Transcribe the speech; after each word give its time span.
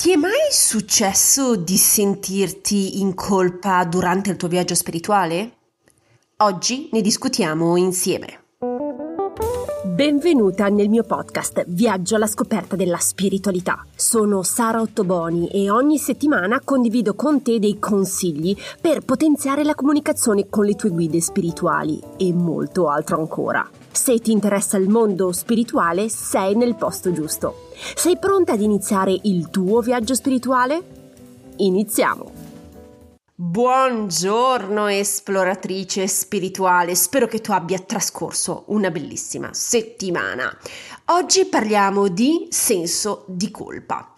Ti 0.00 0.12
è 0.12 0.14
mai 0.14 0.30
successo 0.52 1.56
di 1.56 1.76
sentirti 1.76 3.00
in 3.00 3.16
colpa 3.16 3.84
durante 3.84 4.30
il 4.30 4.36
tuo 4.36 4.46
viaggio 4.46 4.76
spirituale? 4.76 5.54
Oggi 6.36 6.88
ne 6.92 7.00
discutiamo 7.00 7.74
insieme. 7.74 8.44
Benvenuta 9.82 10.68
nel 10.68 10.88
mio 10.88 11.02
podcast 11.02 11.64
Viaggio 11.66 12.14
alla 12.14 12.28
scoperta 12.28 12.76
della 12.76 12.98
spiritualità. 12.98 13.84
Sono 13.96 14.44
Sara 14.44 14.80
Ottoboni 14.80 15.48
e 15.48 15.68
ogni 15.68 15.98
settimana 15.98 16.60
condivido 16.62 17.14
con 17.14 17.42
te 17.42 17.58
dei 17.58 17.80
consigli 17.80 18.56
per 18.80 19.00
potenziare 19.00 19.64
la 19.64 19.74
comunicazione 19.74 20.48
con 20.48 20.64
le 20.64 20.76
tue 20.76 20.90
guide 20.90 21.20
spirituali 21.20 22.00
e 22.16 22.32
molto 22.32 22.88
altro 22.88 23.18
ancora. 23.18 23.68
Se 23.90 24.18
ti 24.18 24.30
interessa 24.32 24.76
il 24.76 24.88
mondo 24.88 25.32
spirituale, 25.32 26.08
sei 26.08 26.54
nel 26.54 26.76
posto 26.76 27.12
giusto. 27.12 27.70
Sei 27.94 28.18
pronta 28.18 28.52
ad 28.52 28.60
iniziare 28.60 29.18
il 29.22 29.50
tuo 29.50 29.80
viaggio 29.80 30.14
spirituale? 30.14 30.82
Iniziamo! 31.56 32.48
Buongiorno 33.40 34.88
esploratrice 34.88 36.08
spirituale, 36.08 36.96
spero 36.96 37.28
che 37.28 37.40
tu 37.40 37.52
abbia 37.52 37.78
trascorso 37.78 38.64
una 38.66 38.90
bellissima 38.90 39.50
settimana. 39.52 40.52
Oggi 41.06 41.44
parliamo 41.44 42.08
di 42.08 42.48
senso 42.50 43.24
di 43.28 43.50
colpa. 43.52 44.12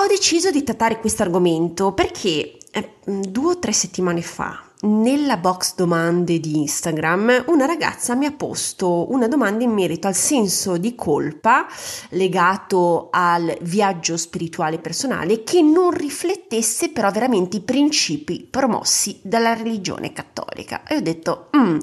Ho 0.00 0.06
deciso 0.06 0.50
di 0.50 0.62
trattare 0.62 0.98
questo 0.98 1.22
argomento 1.22 1.92
perché 1.92 2.56
eh, 2.70 2.94
due 3.04 3.52
o 3.52 3.58
tre 3.58 3.72
settimane 3.72 4.22
fa 4.22 4.67
nella 4.80 5.38
box 5.38 5.74
domande 5.74 6.38
di 6.38 6.58
Instagram 6.58 7.44
una 7.48 7.66
ragazza 7.66 8.14
mi 8.14 8.26
ha 8.26 8.32
posto 8.32 9.10
una 9.10 9.26
domanda 9.26 9.64
in 9.64 9.72
merito 9.72 10.06
al 10.06 10.14
senso 10.14 10.76
di 10.76 10.94
colpa 10.94 11.66
legato 12.10 13.08
al 13.10 13.56
viaggio 13.62 14.16
spirituale 14.16 14.78
personale 14.78 15.42
che 15.42 15.62
non 15.62 15.90
riflettesse 15.90 16.90
però 16.90 17.10
veramente 17.10 17.56
i 17.56 17.62
principi 17.62 18.46
promossi 18.48 19.18
dalla 19.22 19.54
religione 19.54 20.12
cattolica. 20.12 20.84
E 20.86 20.96
ho 20.96 21.00
detto, 21.00 21.48
mm, 21.56 21.78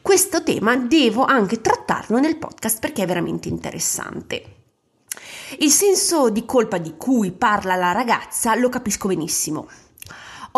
questo 0.00 0.44
tema 0.44 0.76
devo 0.76 1.24
anche 1.24 1.60
trattarlo 1.60 2.20
nel 2.20 2.36
podcast 2.36 2.78
perché 2.78 3.02
è 3.02 3.06
veramente 3.06 3.48
interessante. 3.48 4.54
Il 5.58 5.70
senso 5.70 6.30
di 6.30 6.44
colpa 6.44 6.78
di 6.78 6.94
cui 6.96 7.32
parla 7.32 7.74
la 7.74 7.92
ragazza 7.92 8.54
lo 8.54 8.68
capisco 8.68 9.08
benissimo 9.08 9.66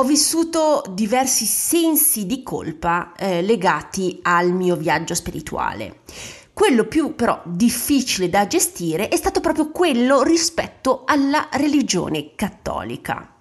ho 0.00 0.02
vissuto 0.02 0.82
diversi 0.88 1.44
sensi 1.44 2.24
di 2.24 2.42
colpa 2.42 3.12
eh, 3.14 3.42
legati 3.42 4.18
al 4.22 4.50
mio 4.50 4.74
viaggio 4.74 5.14
spirituale. 5.14 6.00
Quello 6.54 6.86
più 6.86 7.14
però 7.14 7.42
difficile 7.44 8.30
da 8.30 8.46
gestire 8.46 9.08
è 9.08 9.16
stato 9.16 9.40
proprio 9.40 9.70
quello 9.70 10.22
rispetto 10.22 11.02
alla 11.04 11.50
religione 11.52 12.34
cattolica. 12.34 13.34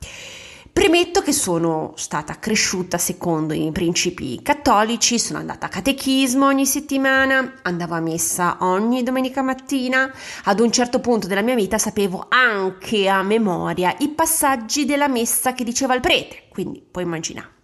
Premetto 0.72 1.22
che 1.22 1.34
sono 1.34 1.94
stata 1.96 2.38
cresciuta 2.40 2.98
secondo 2.98 3.54
i 3.54 3.70
principi 3.72 4.42
cattolici, 4.42 5.20
sono 5.20 5.40
andata 5.40 5.66
a 5.66 5.70
catechismo 5.70 6.46
ogni 6.46 6.66
settimana, 6.66 7.60
andavo 7.64 7.96
a 7.96 8.00
messa 8.00 8.58
ogni 8.62 9.04
domenica 9.04 9.42
mattina, 9.42 10.12
ad 10.44 10.60
un 10.60 10.72
certo 10.72 11.00
punto 11.00 11.28
della 11.28 11.42
mia 11.42 11.56
vita 11.56 11.78
sapevo 11.78 12.28
anche 12.30 13.10
a 13.10 13.24
memoria 13.24 13.96
i 14.00 14.10
passaggi 14.10 14.86
della 14.86 15.08
messa 15.08 15.54
che 15.54 15.64
diceva 15.64 15.96
il 15.96 16.02
prete, 16.02 16.44
quindi 16.50 16.82
puoi 16.90 17.04
immaginare. 17.04 17.58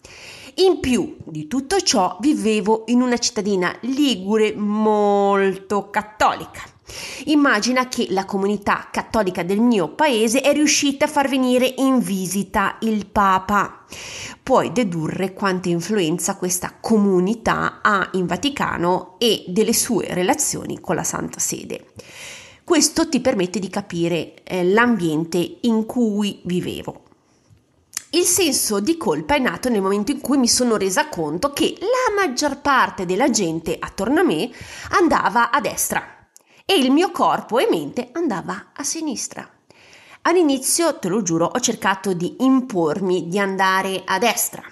In 0.56 0.80
più 0.80 1.18
di 1.26 1.48
tutto 1.48 1.80
ciò 1.82 2.18
vivevo 2.20 2.84
in 2.88 3.02
una 3.02 3.18
cittadina 3.18 3.76
ligure 3.82 4.56
molto 4.56 5.90
cattolica 5.90 6.74
Immagina 7.26 7.88
che 7.88 8.08
la 8.10 8.26
comunità 8.26 8.90
cattolica 8.92 9.44
del 9.44 9.62
mio 9.62 9.90
paese 9.90 10.42
è 10.42 10.52
riuscita 10.52 11.06
a 11.06 11.08
far 11.08 11.30
venire 11.30 11.74
in 11.78 12.00
visita 12.00 12.78
il 12.82 13.08
Papa. 13.08 13.86
Puoi 14.44 14.72
dedurre 14.72 15.34
quanta 15.34 15.70
influenza 15.70 16.36
questa 16.36 16.74
comunità 16.80 17.80
ha 17.82 18.10
in 18.14 18.26
Vaticano 18.26 19.16
e 19.18 19.46
delle 19.48 19.74
sue 19.74 20.14
relazioni 20.14 20.80
con 20.82 20.96
la 20.96 21.04
Santa 21.04 21.40
Sede. 21.40 21.94
Questo 22.64 23.08
ti 23.08 23.22
permette 23.22 23.60
di 23.60 23.70
capire 23.70 24.44
eh, 24.44 24.64
l'ambiente 24.64 25.58
in 25.62 25.86
cui 25.86 26.42
vivevo. 26.44 27.04
Il 28.12 28.24
senso 28.24 28.80
di 28.80 28.98
colpa 28.98 29.36
è 29.36 29.40
nato 29.40 29.70
nel 29.70 29.82
momento 29.82 30.12
in 30.12 30.22
cui 30.22 30.38
mi 30.38 30.48
sono 30.48 30.78
resa 30.78 31.10
conto 31.10 31.52
che 31.52 31.76
la 31.80 32.14
maggior 32.16 32.62
parte 32.62 33.06
della 33.06 33.30
gente 33.30 33.76
attorno 33.80 34.22
a 34.22 34.24
me 34.24 34.50
andava 34.92 35.52
a 35.52 35.60
destra 35.60 36.15
e 36.66 36.76
il 36.76 36.92
mio 36.92 37.12
corpo 37.12 37.60
e 37.60 37.68
mente 37.70 38.10
andava 38.12 38.72
a 38.74 38.84
sinistra. 38.84 39.48
All'inizio, 40.24 40.98
te 40.98 41.08
lo 41.08 41.22
giuro, 41.22 41.46
ho 41.46 41.60
cercato 41.60 42.14
di 42.14 42.38
impormi 42.40 43.28
di 43.28 43.38
andare 43.38 44.02
a 44.04 44.18
destra. 44.18 44.64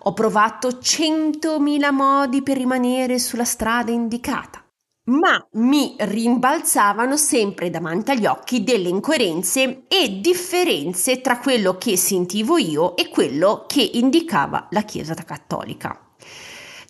Ho 0.00 0.12
provato 0.12 0.78
centomila 0.78 1.90
modi 1.90 2.42
per 2.42 2.58
rimanere 2.58 3.18
sulla 3.18 3.46
strada 3.46 3.90
indicata, 3.90 4.62
ma 5.04 5.42
mi 5.52 5.96
rimbalzavano 5.98 7.16
sempre 7.16 7.70
davanti 7.70 8.10
agli 8.10 8.26
occhi 8.26 8.62
delle 8.62 8.90
incoerenze 8.90 9.84
e 9.88 10.20
differenze 10.20 11.22
tra 11.22 11.38
quello 11.38 11.78
che 11.78 11.96
sentivo 11.96 12.58
io 12.58 12.94
e 12.94 13.08
quello 13.08 13.64
che 13.66 13.80
indicava 13.80 14.68
la 14.70 14.82
Chiesa 14.82 15.14
cattolica. 15.14 16.07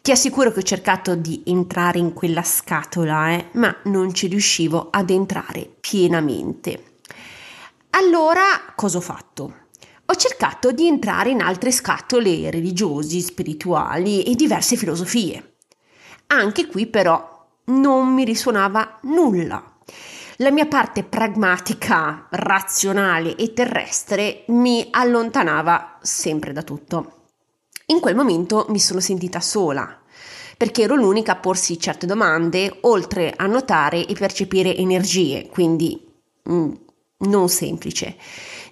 Ti 0.08 0.14
assicuro 0.14 0.52
che 0.52 0.60
ho 0.60 0.62
cercato 0.62 1.16
di 1.16 1.42
entrare 1.44 1.98
in 1.98 2.14
quella 2.14 2.42
scatola, 2.42 3.32
eh, 3.32 3.48
ma 3.52 3.76
non 3.84 4.14
ci 4.14 4.26
riuscivo 4.26 4.88
ad 4.90 5.10
entrare 5.10 5.70
pienamente. 5.80 7.00
Allora, 7.90 8.72
cosa 8.74 8.96
ho 8.96 9.02
fatto? 9.02 9.54
Ho 10.06 10.14
cercato 10.14 10.72
di 10.72 10.86
entrare 10.86 11.28
in 11.28 11.42
altre 11.42 11.70
scatole 11.70 12.50
religiosi, 12.50 13.20
spirituali 13.20 14.22
e 14.22 14.34
diverse 14.34 14.76
filosofie. 14.76 15.56
Anche 16.28 16.68
qui 16.68 16.86
però 16.86 17.46
non 17.64 18.14
mi 18.14 18.24
risuonava 18.24 19.00
nulla. 19.02 19.62
La 20.36 20.50
mia 20.50 20.64
parte 20.64 21.04
pragmatica, 21.04 22.28
razionale 22.30 23.36
e 23.36 23.52
terrestre 23.52 24.44
mi 24.46 24.88
allontanava 24.90 25.98
sempre 26.00 26.54
da 26.54 26.62
tutto. 26.62 27.17
In 27.90 28.00
quel 28.00 28.14
momento 28.14 28.66
mi 28.68 28.80
sono 28.80 29.00
sentita 29.00 29.40
sola, 29.40 29.98
perché 30.58 30.82
ero 30.82 30.94
l'unica 30.94 31.32
a 31.32 31.36
porsi 31.36 31.80
certe 31.80 32.04
domande, 32.04 32.80
oltre 32.82 33.32
a 33.34 33.46
notare 33.46 34.04
e 34.04 34.12
percepire 34.12 34.76
energie, 34.76 35.48
quindi 35.48 35.98
mm, 36.50 36.72
non 37.20 37.48
semplice. 37.48 38.16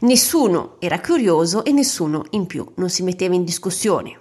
Nessuno 0.00 0.76
era 0.80 1.00
curioso 1.00 1.64
e 1.64 1.72
nessuno 1.72 2.26
in 2.32 2.44
più 2.44 2.70
non 2.74 2.90
si 2.90 3.02
metteva 3.02 3.34
in 3.34 3.44
discussione. 3.44 4.18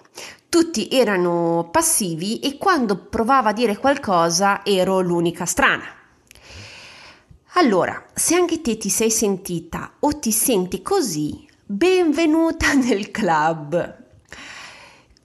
Tutti 0.48 0.88
erano 0.90 1.68
passivi 1.70 2.40
e 2.40 2.58
quando 2.58 2.96
provava 2.96 3.50
a 3.50 3.54
dire 3.54 3.76
qualcosa 3.76 4.64
ero 4.64 5.02
l'unica 5.02 5.44
strana. 5.44 5.84
Allora, 7.56 8.02
se 8.14 8.36
anche 8.36 8.62
te 8.62 8.78
ti 8.78 8.90
sei 8.90 9.12
sentita 9.12 9.96
o 10.00 10.18
ti 10.20 10.32
senti 10.32 10.82
così, 10.82 11.46
benvenuta 11.66 12.72
nel 12.80 13.12
club. 13.12 14.04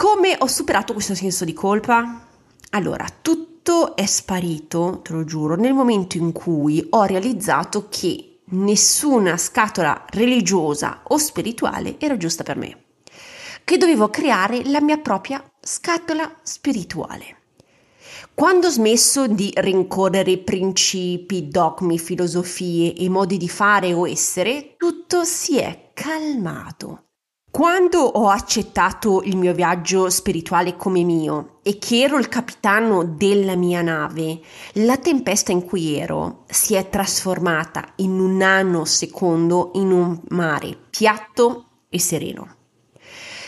Come 0.00 0.34
ho 0.38 0.46
superato 0.46 0.94
questo 0.94 1.14
senso 1.14 1.44
di 1.44 1.52
colpa? 1.52 2.26
Allora, 2.70 3.06
tutto 3.20 3.94
è 3.94 4.06
sparito, 4.06 5.00
te 5.04 5.12
lo 5.12 5.24
giuro, 5.24 5.56
nel 5.56 5.74
momento 5.74 6.16
in 6.16 6.32
cui 6.32 6.86
ho 6.88 7.04
realizzato 7.04 7.88
che 7.90 8.40
nessuna 8.46 9.36
scatola 9.36 10.06
religiosa 10.08 11.02
o 11.08 11.18
spirituale 11.18 11.96
era 11.98 12.16
giusta 12.16 12.42
per 12.42 12.56
me, 12.56 12.84
che 13.62 13.76
dovevo 13.76 14.08
creare 14.08 14.64
la 14.70 14.80
mia 14.80 14.96
propria 14.96 15.44
scatola 15.60 16.34
spirituale. 16.44 17.36
Quando 18.32 18.68
ho 18.68 18.70
smesso 18.70 19.26
di 19.26 19.52
rincorrere 19.54 20.38
principi, 20.38 21.48
dogmi, 21.48 21.98
filosofie 21.98 22.94
e 22.94 23.06
modi 23.10 23.36
di 23.36 23.50
fare 23.50 23.92
o 23.92 24.08
essere, 24.08 24.76
tutto 24.78 25.24
si 25.24 25.58
è 25.58 25.90
calmato. 25.92 27.09
Quando 27.50 27.98
ho 27.98 28.28
accettato 28.28 29.22
il 29.22 29.36
mio 29.36 29.52
viaggio 29.52 30.08
spirituale 30.08 30.76
come 30.76 31.02
mio 31.02 31.58
e 31.62 31.78
che 31.78 32.02
ero 32.02 32.16
il 32.16 32.28
capitano 32.28 33.04
della 33.04 33.56
mia 33.56 33.82
nave, 33.82 34.40
la 34.74 34.96
tempesta 34.98 35.50
in 35.50 35.64
cui 35.64 35.96
ero 35.96 36.44
si 36.46 36.74
è 36.74 36.88
trasformata 36.88 37.94
in 37.96 38.20
un 38.20 38.36
nanosecondo 38.36 39.72
in 39.74 39.90
un 39.90 40.20
mare 40.28 40.78
piatto 40.90 41.64
e 41.88 41.98
sereno. 41.98 42.54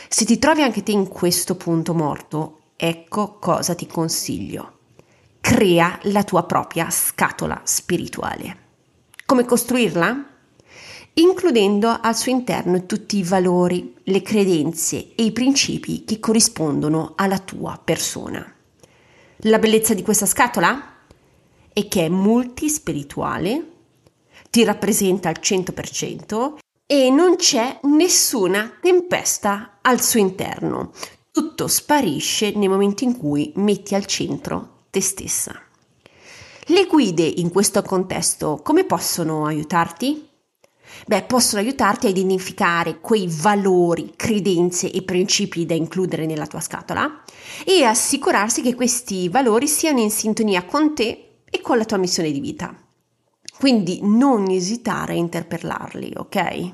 Se 0.08 0.24
ti 0.24 0.36
trovi 0.36 0.62
anche 0.62 0.82
te 0.82 0.90
in 0.90 1.06
questo 1.06 1.54
punto 1.54 1.94
morto, 1.94 2.58
ecco 2.74 3.38
cosa 3.38 3.76
ti 3.76 3.86
consiglio. 3.86 4.78
Crea 5.40 6.00
la 6.02 6.24
tua 6.24 6.42
propria 6.42 6.90
scatola 6.90 7.60
spirituale. 7.62 8.58
Come 9.24 9.44
costruirla? 9.44 10.31
Includendo 11.14 11.98
al 12.00 12.16
suo 12.16 12.32
interno 12.32 12.86
tutti 12.86 13.18
i 13.18 13.22
valori, 13.22 13.94
le 14.04 14.22
credenze 14.22 15.14
e 15.14 15.24
i 15.24 15.32
principi 15.32 16.04
che 16.04 16.18
corrispondono 16.18 17.12
alla 17.16 17.38
tua 17.38 17.78
persona. 17.82 18.54
La 19.46 19.58
bellezza 19.58 19.92
di 19.94 20.02
questa 20.02 20.26
scatola 20.26 20.96
è 21.72 21.88
che 21.88 22.06
è 22.06 22.08
multispirituale, 22.08 23.66
ti 24.50 24.64
rappresenta 24.64 25.28
al 25.28 25.36
100% 25.40 26.54
e 26.86 27.10
non 27.10 27.36
c'è 27.36 27.80
nessuna 27.82 28.78
tempesta 28.80 29.78
al 29.80 30.00
suo 30.02 30.20
interno. 30.20 30.92
Tutto 31.30 31.66
sparisce 31.66 32.52
nel 32.54 32.68
momento 32.68 33.04
in 33.04 33.16
cui 33.16 33.52
metti 33.56 33.94
al 33.94 34.04
centro 34.04 34.84
te 34.90 35.00
stessa. 35.00 35.58
Le 36.66 36.86
guide 36.86 37.22
in 37.24 37.50
questo 37.50 37.82
contesto 37.82 38.60
come 38.62 38.84
possono 38.84 39.46
aiutarti? 39.46 40.28
Beh, 41.06 41.22
possono 41.22 41.60
aiutarti 41.60 42.06
a 42.06 42.10
identificare 42.10 43.00
quei 43.00 43.28
valori, 43.28 44.12
credenze 44.16 44.90
e 44.90 45.02
principi 45.02 45.66
da 45.66 45.74
includere 45.74 46.26
nella 46.26 46.46
tua 46.46 46.60
scatola 46.60 47.22
e 47.64 47.84
assicurarsi 47.84 48.62
che 48.62 48.74
questi 48.74 49.28
valori 49.28 49.66
siano 49.66 50.00
in 50.00 50.10
sintonia 50.10 50.64
con 50.64 50.94
te 50.94 51.40
e 51.48 51.60
con 51.60 51.76
la 51.76 51.84
tua 51.84 51.96
missione 51.96 52.30
di 52.30 52.40
vita. 52.40 52.74
Quindi 53.58 54.00
non 54.02 54.48
esitare 54.50 55.12
a 55.12 55.16
interpellarli, 55.16 56.12
ok? 56.16 56.72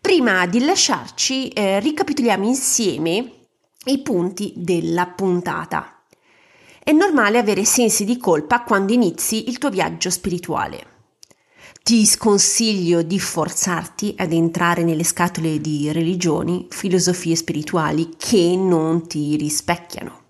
Prima 0.00 0.46
di 0.46 0.64
lasciarci, 0.64 1.48
eh, 1.48 1.80
ricapitoliamo 1.80 2.46
insieme 2.46 3.32
i 3.86 4.00
punti 4.02 4.52
della 4.56 5.06
puntata. 5.06 6.02
È 6.82 6.92
normale 6.92 7.38
avere 7.38 7.64
sensi 7.64 8.04
di 8.04 8.16
colpa 8.16 8.62
quando 8.62 8.92
inizi 8.92 9.48
il 9.48 9.58
tuo 9.58 9.70
viaggio 9.70 10.10
spirituale. 10.10 10.95
Ti 11.86 12.04
sconsiglio 12.04 13.02
di 13.02 13.20
forzarti 13.20 14.16
ad 14.18 14.32
entrare 14.32 14.82
nelle 14.82 15.04
scatole 15.04 15.60
di 15.60 15.92
religioni, 15.92 16.66
filosofie 16.68 17.36
spirituali 17.36 18.14
che 18.16 18.56
non 18.56 19.06
ti 19.06 19.36
rispecchiano. 19.36 20.22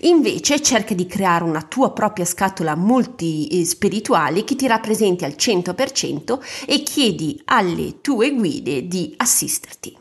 Invece 0.00 0.62
cerca 0.62 0.94
di 0.94 1.04
creare 1.04 1.44
una 1.44 1.60
tua 1.60 1.92
propria 1.92 2.24
scatola 2.24 2.76
multispirituale 2.76 4.44
che 4.44 4.56
ti 4.56 4.66
rappresenti 4.66 5.26
al 5.26 5.34
100% 5.36 6.38
e 6.66 6.82
chiedi 6.82 7.38
alle 7.44 8.00
tue 8.00 8.32
guide 8.34 8.88
di 8.88 9.12
assisterti. 9.18 9.97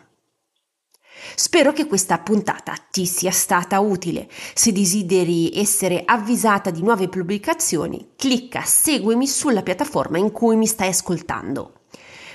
Spero 1.36 1.74
che 1.74 1.86
questa 1.86 2.18
puntata 2.20 2.74
ti 2.92 3.06
sia 3.06 3.32
stata 3.32 3.80
utile. 3.80 4.30
Se 4.54 4.72
desideri 4.72 5.52
essere 5.54 6.04
avvisata 6.06 6.70
di 6.70 6.82
nuove 6.82 7.08
pubblicazioni, 7.10 8.10
clicca 8.16 8.62
seguimi 8.62 9.28
sulla 9.28 9.64
piattaforma 9.64 10.18
in 10.18 10.32
cui 10.32 10.56
mi 10.56 10.68
stai 10.68 10.90
ascoltando. 10.90 11.74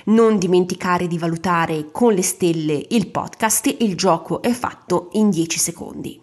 Non 0.05 0.37
dimenticare 0.37 1.07
di 1.07 1.17
valutare 1.17 1.89
con 1.91 2.13
le 2.13 2.23
stelle 2.23 2.85
il 2.89 3.07
podcast 3.07 3.73
Il 3.79 3.95
gioco 3.95 4.41
è 4.41 4.51
fatto 4.51 5.09
in 5.13 5.29
10 5.29 5.59
secondi. 5.59 6.21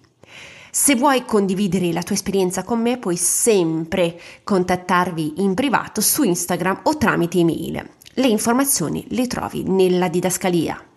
Se 0.72 0.94
vuoi 0.94 1.24
condividere 1.24 1.92
la 1.92 2.02
tua 2.02 2.14
esperienza 2.14 2.62
con 2.62 2.80
me, 2.80 2.98
puoi 2.98 3.16
sempre 3.16 4.20
contattarvi 4.44 5.42
in 5.42 5.54
privato 5.54 6.00
su 6.00 6.22
Instagram 6.22 6.82
o 6.84 6.96
tramite 6.96 7.38
email. 7.38 7.88
Le 8.14 8.26
informazioni 8.26 9.04
le 9.08 9.26
trovi 9.26 9.64
nella 9.64 10.08
didascalia. 10.08 10.89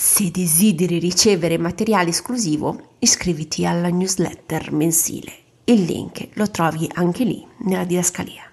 Se 0.00 0.30
desideri 0.30 1.00
ricevere 1.00 1.58
materiale 1.58 2.10
esclusivo, 2.10 2.94
iscriviti 3.00 3.66
alla 3.66 3.88
newsletter 3.88 4.70
mensile. 4.72 5.32
Il 5.64 5.82
link 5.82 6.28
lo 6.34 6.48
trovi 6.52 6.88
anche 6.94 7.24
lì 7.24 7.44
nella 7.62 7.82
didascalia. 7.82 8.44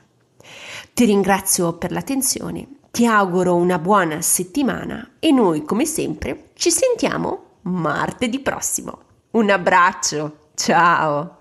Ti 0.91 1.05
ringrazio 1.05 1.73
per 1.73 1.91
l'attenzione, 1.91 2.67
ti 2.89 3.05
auguro 3.05 3.53
una 3.53 3.77
buona 3.77 4.21
settimana 4.21 5.17
e 5.19 5.29
noi 5.29 5.63
come 5.65 5.85
sempre 5.85 6.45
ci 6.55 6.71
sentiamo 6.71 7.59
martedì 7.61 8.39
prossimo. 8.39 8.97
Un 9.33 9.51
abbraccio, 9.51 10.47
ciao! 10.55 11.34